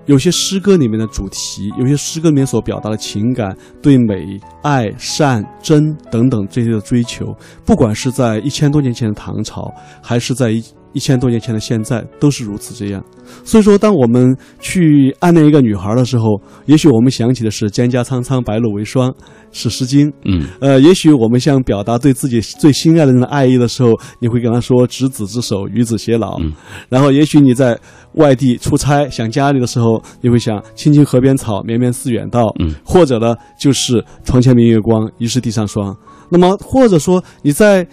[0.06, 9.68] 有些诗歌里面的主题，有些诗歌里面所表达的情感，对美、爱、善、真等等这些的追求，不管是在一千多年前的唐朝，
[10.00, 10.62] 还是在一
[10.98, 13.00] 一千多年前的现在，都是如此这样。
[13.44, 16.24] 所以说，当我们去暗恋一个女孩的时候，
[16.66, 19.14] 也许我们想起的是“蒹葭苍苍，白露为霜”，
[19.52, 20.10] 是《诗经》。
[20.24, 26.52] 嗯呃，也许我们想表达对自己最心爱的人的爱意的时候，你会跟他说“执子之手，与子偕老”嗯
[26.88, 27.78] 然后，也许你在
[28.14, 32.52] 外地出差想家里的时候，你会想“青青河边草，绵绵似远道”。
[32.58, 35.94] 嗯，或者呢，就是“床前明月光，疑是地上霜”。
[36.30, 37.86] 那么，或者说你在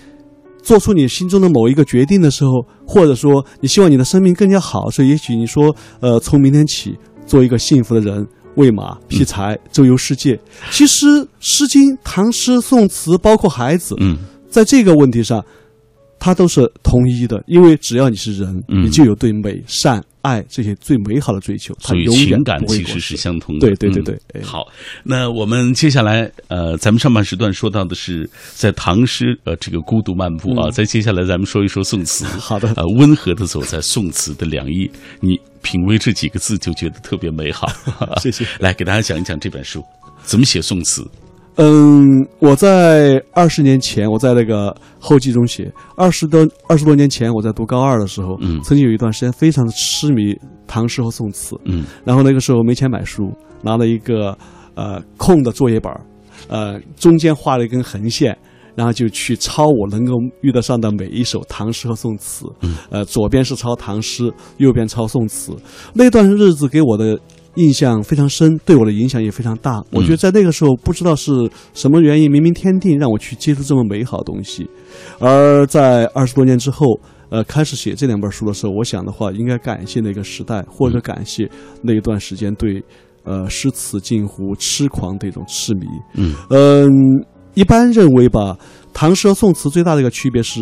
[0.65, 6.97] 做出你心中的某一个决定的时候，或者说你希望你的生命更加好，所以也许你说，呃，从明天起
[7.27, 10.39] 做一个幸福的人，喂马、劈柴、周游世界。
[10.71, 11.05] 其实，
[11.39, 14.17] 《诗经》、唐诗、宋词，包括孩子，嗯
[14.49, 15.45] 在这个问题上，
[16.17, 23.67] 它都是统一的，因为只要你是人，嗯你就有对美、善、爱这些最美好的追求，它所以情感其实是相通的。
[23.67, 24.65] 对对对嗯对哎好，
[25.03, 32.25] 那我们接下来呃，咱们上半时段说到的是在唐诗呃这个孤独漫步啊，嗯再接下来咱们说一说宋词。
[32.41, 37.71] 好的呃，温和的走在宋词的两翼，你品味这几个字就觉得特别美好。
[38.19, 38.45] 谢谢。
[38.59, 39.83] 来给大家讲一讲这本书
[40.23, 41.05] 怎么写宋词。
[41.57, 48.61] 嗯，我在二十年前，我在那个后记中写，二十多二十多年前，我在读高二的时候，嗯。
[48.61, 50.37] 曾经有一段时间非常的痴迷
[50.67, 51.85] 唐诗和宋词，嗯。
[52.03, 54.37] 然后那个时候没钱买书，拿了一个
[54.73, 56.01] 呃空的作业本儿，
[56.49, 58.37] 呃中间画了一根横线，
[58.75, 62.75] 然后就去抄我能够遇得上的每一首唐诗和宋词，嗯。
[62.89, 65.55] 呃左边是抄唐诗，右边抄宋词。
[65.93, 67.17] 那段日子给我的
[67.55, 69.83] 印象非常深，对我的影响也非常大。
[69.91, 71.31] 我觉得在那个时候，不知道是
[71.73, 74.69] 什么原因，冥冥天定让我去接触这么美好的东西。
[75.19, 81.49] 而在二十多年之后，呃，开始写这两本书的时候，我想的话，应该感谢那个时代，或者感谢
[81.81, 82.83] 那一段时间对，
[83.23, 85.85] 呃，诗词近乎痴狂的一种痴迷。
[86.15, 86.89] 嗯嗯，
[87.53, 88.57] 一般认为吧，
[88.93, 90.61] 唐诗和宋词最大的一个区别是，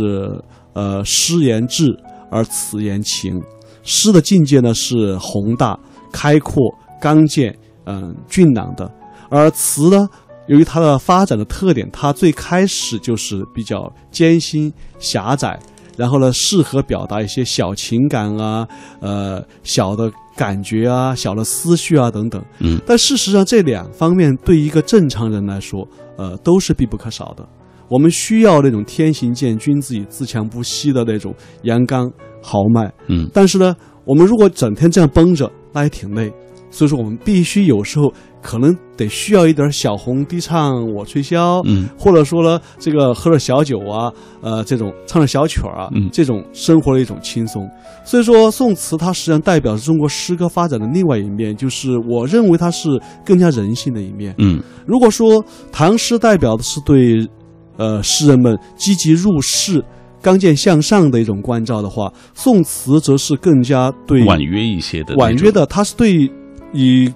[0.73, 1.91] 呃，诗言志
[2.31, 3.41] 而词言情。
[3.83, 5.77] 诗的境界呢是宏大、
[6.09, 6.73] 开阔、
[7.03, 7.53] 刚健、
[7.85, 8.89] 嗯、俊朗的，
[9.29, 10.07] 而词呢，
[10.47, 15.59] 由于它的发展的特点，它最开始就是比较艰辛、狭窄，
[15.97, 18.65] 然后呢，适合表达一些小情感啊，
[19.01, 22.41] 呃，小的感觉啊，小的思绪啊等等。
[22.59, 25.85] 嗯但事实上，这两方面对一个正常人来说，
[26.17, 27.45] 呃，都是必不可少的。
[27.89, 32.09] 我们需要那种天行健、君子以自强不息的那种阳刚
[32.41, 32.89] 豪迈。
[33.09, 36.31] 嗯但是呢，我们如果整天这样绷着，那也挺累。
[36.73, 47.69] 所以说，我们必须有时候可能得需要一点小红低唱我吹箫，嗯或者说呢，这个喝点小酒啊，呃，这种唱点小曲儿啊，嗯这种生活的一种轻松。
[48.03, 52.89] 所以说，宋词它实际上代表着中国诗歌发展的另外一面，就是我认为它是
[53.23, 54.33] 更加人性的一面。
[54.39, 57.25] 嗯如果说唐诗代表的是对，
[57.77, 59.83] 呃，诗人们积极入世、
[60.21, 66.29] 刚健向上的一种关照的话，宋词则是更加对婉约一些的，婉约，的，它是对
[66.73, 67.11] 以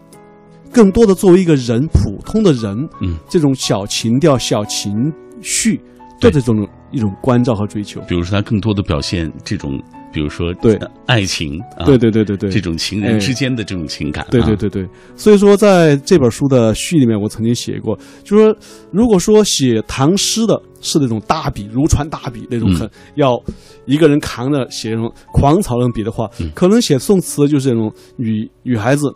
[0.71, 5.81] 更多的作为一个人普通的人，嗯，这种小情调、小情绪
[6.19, 6.29] 对。
[6.31, 8.01] 的这种一种关照和追求。
[8.01, 9.79] 比如说他更多的表现这种，
[10.11, 13.17] 比如说对呃爱情啊，对对对对对，这种情人哎。
[13.19, 14.27] 之间的这种情感，啊。
[14.31, 18.55] 对对，对对，所以说在这本书的序里面，我曾经写过，就说
[18.91, 22.75] 如果说写唐诗的是那种大笔如传大笔那种嗯。
[22.75, 23.39] 很、要
[23.85, 26.49] 一个人扛着写那种狂草那种笔的话，嗯。
[26.55, 29.13] 可能写宋词的就是那种女女孩子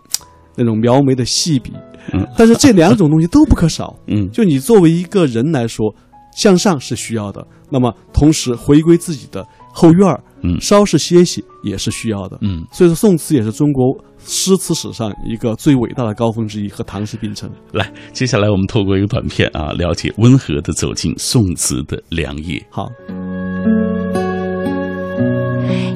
[0.56, 1.72] 那种描眉的细笔，
[2.14, 3.96] 嗯但是这两种东西都不可少。
[4.08, 5.94] 嗯就你作为一个人来说，
[6.36, 12.38] 向上是需要的，那么同时回归自己的后院儿，嗯稍事歇息也是需要的。
[12.42, 17.50] 嗯，所以说，宋词也是中国诗词史上一个最伟大的高峰之一，和唐诗并称。
[17.74, 22.64] 来，接下来我们透过一个短片啊，了解温和的走进宋词的良夜。
[22.70, 22.90] 好，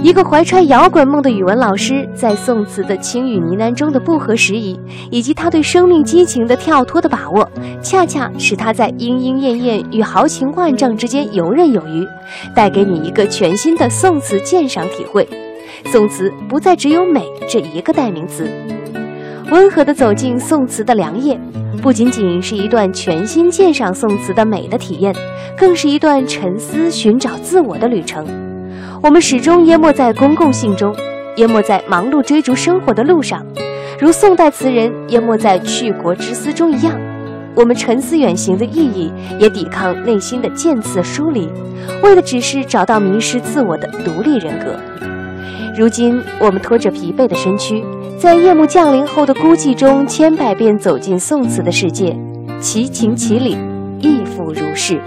[0.06, 7.50] 一个怀揣摇滚梦的语文老师，在宋词的轻语呢喃中的不合时宜，以及他对生命激情的跳脱的把握，
[7.82, 12.08] 恰恰使他在莺莺燕燕与豪情万丈之间游刃有余，
[12.54, 15.28] 带给你一个全新的宋词鉴赏体会。
[15.86, 18.48] 宋词不再只有美这一个代名词，
[19.50, 21.36] 温和地走进宋词的良夜，
[21.82, 25.12] 不仅仅是一段全新鉴赏宋词的美的体验，
[25.58, 28.24] 更是一段沉思寻找自我的旅程。
[29.06, 30.92] 我们始终淹没在公共性中，
[31.36, 33.46] 淹没在忙碌追逐生活的路上，
[34.00, 37.00] 如宋代词人淹没在去国之思中一样。
[37.54, 41.48] 我们沉思远行的意义，也抵抗内心的渐次疏离，
[42.02, 44.76] 为的只是找到迷失自我的独立人格。
[45.78, 47.84] 如今，我们拖着疲惫的身躯，
[48.18, 52.18] 在夜幕降临后的孤寂中，千百遍走进宋词的世界，
[52.60, 53.56] 其情其理，
[54.00, 55.00] 亦复如是。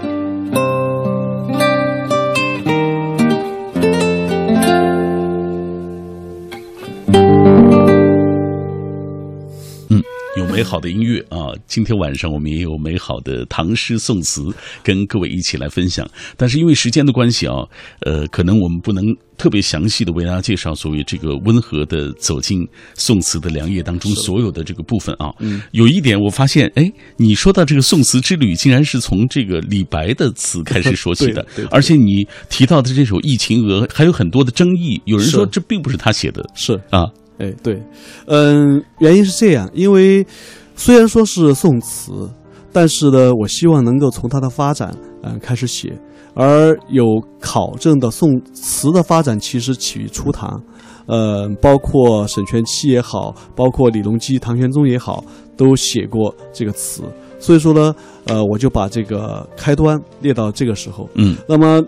[10.59, 11.55] 美好的音乐啊！
[11.67, 16.05] 今天晚上我们也有美好的唐诗宋词跟各位一起来分享。
[16.35, 17.63] 但是因为时间的关系啊，
[18.01, 19.05] 呃，可能我们不能
[19.37, 25.31] 特别详细的为大家介绍所谓这个温和的走进宋词的良夜当中所有的这个部分啊。
[25.39, 37.09] 嗯，有一点我发现，哎，你说到这个宋词之旅，竟然是从这个李白的词开始 说起的而且你提到的这首《忆秦娥》还有很多的争议，有人说这并不是他写的是，啊。
[37.39, 37.81] 哎，对，
[38.27, 40.25] 嗯，原因是这样，因为
[40.75, 42.29] 虽然说是宋词，
[42.71, 45.97] 但是呢，我希望能够从它的发展，嗯、开始写，
[46.33, 47.05] 而有
[47.39, 50.61] 考证的宋词的发展其实起于初唐，
[51.07, 55.23] 呃，包括沈佺期也好，包括李隆基、唐玄宗也好，
[55.57, 57.03] 都写过这个词，
[57.39, 61.09] 所以说呢，呃，我就把这个开端列到这个时候。
[61.15, 61.35] 嗯。
[61.47, 61.81] 那么，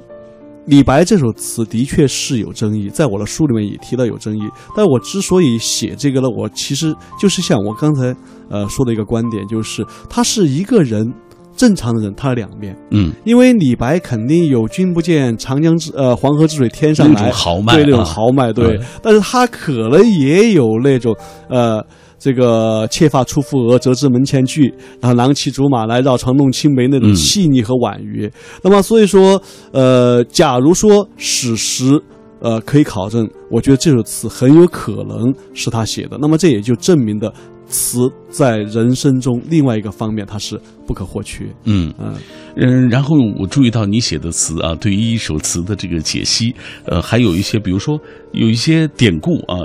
[0.68, 4.42] 李白这首词的确是有争议，在我的书里面也提到有争议。
[4.76, 8.16] 但我之所以写这个呢，我其实就是像我刚才
[8.50, 11.12] 呃说的一个观点，就是他是一个人
[11.58, 12.78] 正常的人，他的两面。
[12.92, 18.78] 嗯，因为李白肯定有“君不见长江之呃黄河之水天上来那种”豪迈对那种啊豪迈，对。
[18.78, 21.16] 嗯但是他可能也有那种
[21.50, 21.84] 呃。
[22.22, 28.32] 这个妾发初覆额，折枝门前剧，然后郎骑竹马来，绕床弄青梅那种嗯细腻和婉约。
[28.62, 32.00] 那么，所以说，呃，假如说史实，
[32.40, 36.20] 呃，可以考证，我觉得这首词很有可能是他写的。
[36.22, 37.34] 那么，这也就证明的
[37.66, 41.46] 词在人生中另外一个方面，它是不可或缺。
[41.64, 42.14] 嗯嗯，
[42.56, 46.54] 嗯，然后我注意到你写的词啊，对于一首词的这个解析，
[46.86, 48.00] 呃，还有一些，比如说
[48.32, 49.58] 有一些典故啊，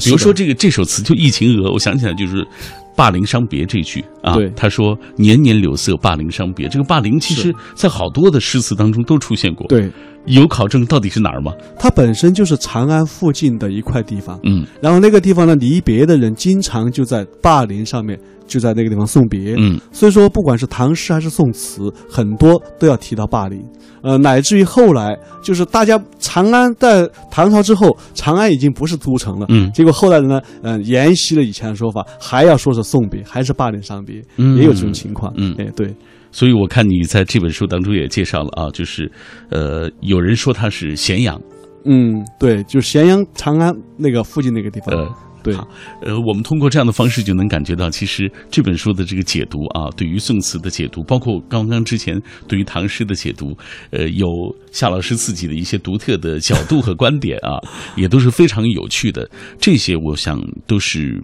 [0.00, 2.46] 比如说这个这首词就《忆秦娥》，我想起来就是
[2.96, 6.66] “霸陵伤别”这句啊对，他说“年年柳色，霸陵伤别”。
[6.70, 9.90] 这个霸陵其实在好多的诗词当中都出现过，，对，
[10.24, 11.52] 有考证到底是哪儿吗？
[11.78, 14.38] 它本身就是长安附近的一块地方。
[14.44, 19.54] 嗯然后那个地方呢，离别的人经常就在霸陵上面，就在那个地方送别。
[19.58, 23.62] 嗯所以说，不管是唐诗还是宋词，很多都要提到霸陵。
[24.02, 29.46] 呃，乃至于后来，就是大家长安在唐朝之后，长安已经不是都城了。
[29.48, 35.32] 嗯结果后来人呢，嗯、沿袭了以前的说法，还要说是送别，还是霸陵伤别，嗯也有这种情况。
[35.36, 35.92] 嗯哎，对，
[36.30, 39.10] 所以我看你在这本书当中也介绍了啊，就是
[39.50, 41.40] 呃，有人说它是咸阳。
[41.84, 44.94] 嗯，对，就是咸阳、长安那个附近那个地方。
[44.96, 45.08] 呃，
[45.46, 45.56] 对，
[46.02, 53.56] 呃，我们通过这样的方式就能感觉到，其实这本书的这个解读啊，对于宋词的解读，包括刚刚之前对于唐诗的解读，
[53.90, 54.26] 呃，有
[54.72, 57.58] 夏老师自己的一些独特的角度和观点啊，
[57.96, 59.28] 也都是非常有趣的。
[59.60, 61.22] 这些我想都是。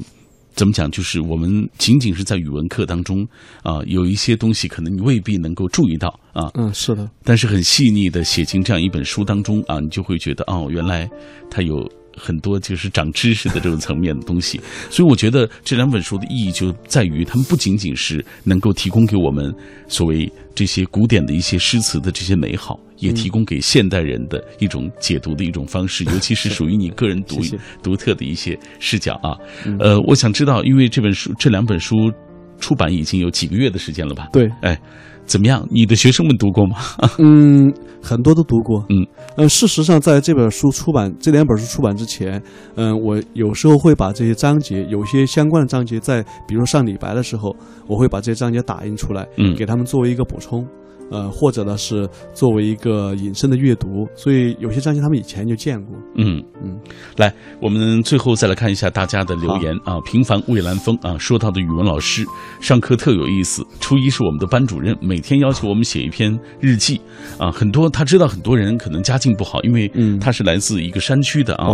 [0.54, 0.90] 怎么讲？
[0.90, 3.26] 就是我们仅仅是在语文课当中
[3.62, 11.08] 啊，有一些东西可能你未必能够注意到啊，嗯，是的，但是很细腻的写进这样一本书当中啊，你就会觉得哦，原来
[11.50, 14.60] 它有很多就是长知识的这种层面的东西。
[14.90, 19.52] 所以我觉得这两本书的意义就在于，它们不仅仅是能够提供给我们
[19.88, 27.40] 所谓这些古典的一些诗词的这些美好，也提供给现代人的一种解读的一种方式， 尤其是属于你个人独
[27.82, 29.36] 独特的一些视角啊。
[29.78, 32.12] 呃，我想知道，因为这本书这两本书
[32.60, 34.28] 出版已经有几个月的时间了吧？
[34.32, 34.78] 对，哎，
[35.24, 35.66] 怎么样？
[35.70, 36.76] 你的学生们读过吗？
[37.18, 38.84] 嗯，很多都读过。
[38.90, 39.06] 嗯，
[39.36, 42.42] 呃，事实上，在这本书出版这两本书出版之前，
[42.74, 47.54] 嗯、我有时候会把这些章节，有些相关的章节，在比如说上李白的时候，
[47.86, 50.66] 我会把这些章节打印出来，嗯给他们作为一个补充。
[51.10, 55.96] 呃，或者呢是作为一个引申的阅读，所以有些章节他们以前就见过。
[56.16, 56.78] 嗯嗯，
[57.16, 60.00] 来，我们最后再来看一下大家的留言啊。
[60.04, 62.24] 平凡蔚蓝风啊，说到的语文老师
[62.60, 63.64] 上课特有意思。
[63.80, 67.00] 初一是我们的班主任，每天要求我们写一篇日记
[67.38, 67.50] 啊。
[67.50, 71.68] 很多他知道很多人可能家境不好，因为嗯他是来自一个山区的啊。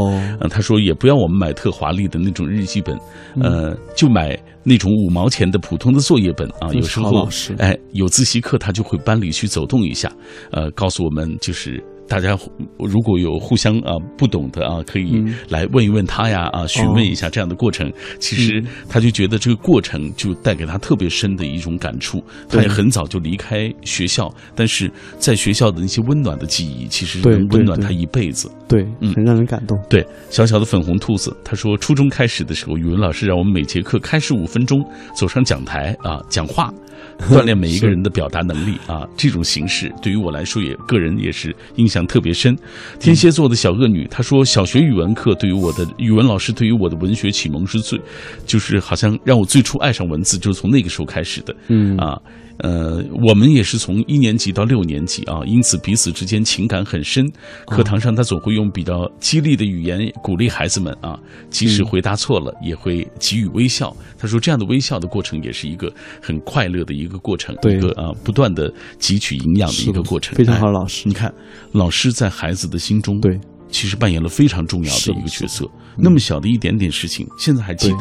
[0.51, 2.97] 他说也不要我们买特华丽的那种日记本，
[3.37, 6.70] 嗯呃，就买那种五毛钱的普通的作业本啊。
[6.74, 7.26] 有时候
[7.58, 10.12] 哎，有自习课他就会班里去走动一下，
[10.52, 11.82] 呃，告诉我们就是。
[12.09, 17.92] 大家互如果有互相啊不懂的啊，可以嗯来问一问他呀啊，询问一下这样的过程。
[18.18, 22.24] 其实嗯他就觉得这个过程就带给他特别深的一种感触。
[22.48, 28.50] 他也很早就离开学校，但是在学校的那些温暖的记忆，其实能温暖他一辈子。
[28.66, 29.78] 对，嗯很让人感动。
[29.88, 34.82] 对，小小的粉红兔子，他说，初中开始的时候，语文老师让我们每节课开始五分钟，
[35.14, 36.72] 走上讲台啊讲话，
[37.30, 39.06] 锻炼每一个人的表达能力啊。
[39.16, 42.56] 这种形式对于我来说也个人也是印象特别深。
[43.00, 48.00] 天蝎座的小恶女，她说，小学语文课对于我的语文老师对于我的文学启蒙是最，
[48.46, 51.54] 就是好像让我最初爱上文字，就是从那个时候开始的。
[51.68, 52.20] 嗯啊，
[52.59, 57.24] 呃，我们也是从一年级到六年级啊，因此彼此之间情感很深。
[57.66, 63.96] 课堂上他总会用比较激励的语言鼓励孩子们啊，即使回答错了，也会给予微笑。
[64.18, 65.90] 他说这样的微笑的过程也是一个
[66.20, 67.78] 很快乐的一个过程，对。
[67.78, 71.06] 一个啊不断的汲取营养的一个过程，非常好老师。
[71.06, 71.32] 你看，
[71.70, 73.38] 老师在孩子的心中，对，
[73.70, 75.64] 其实扮演了非常重要的的一个角色。
[75.96, 77.98] 那么小的一点点事情，现在还记得，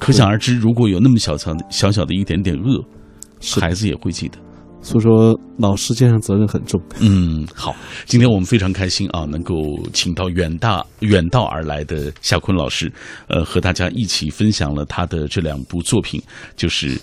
[0.00, 2.82] 可想而知，如果有那么小小小小的一点点恶，
[3.60, 4.38] 孩子也会记得。
[4.82, 6.80] 所以说老师肩上责任很重。
[7.00, 7.74] 嗯，好，
[8.04, 9.54] 今天我们非常开心啊，能够
[9.92, 12.92] 请到远大远道而来的夏坤老师，
[13.26, 16.22] 呃，和大家一起分享了他的这两部作品，
[16.54, 17.00] 就是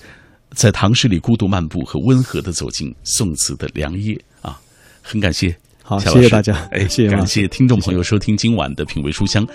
[0.52, 4.58] 在唐诗里孤独漫步和温和的走进宋词的良夜啊，
[5.02, 5.54] 很感谢。
[5.86, 9.46] 好谢谢大家哎，谢谢感谢听众朋友收听今晚的品味书香。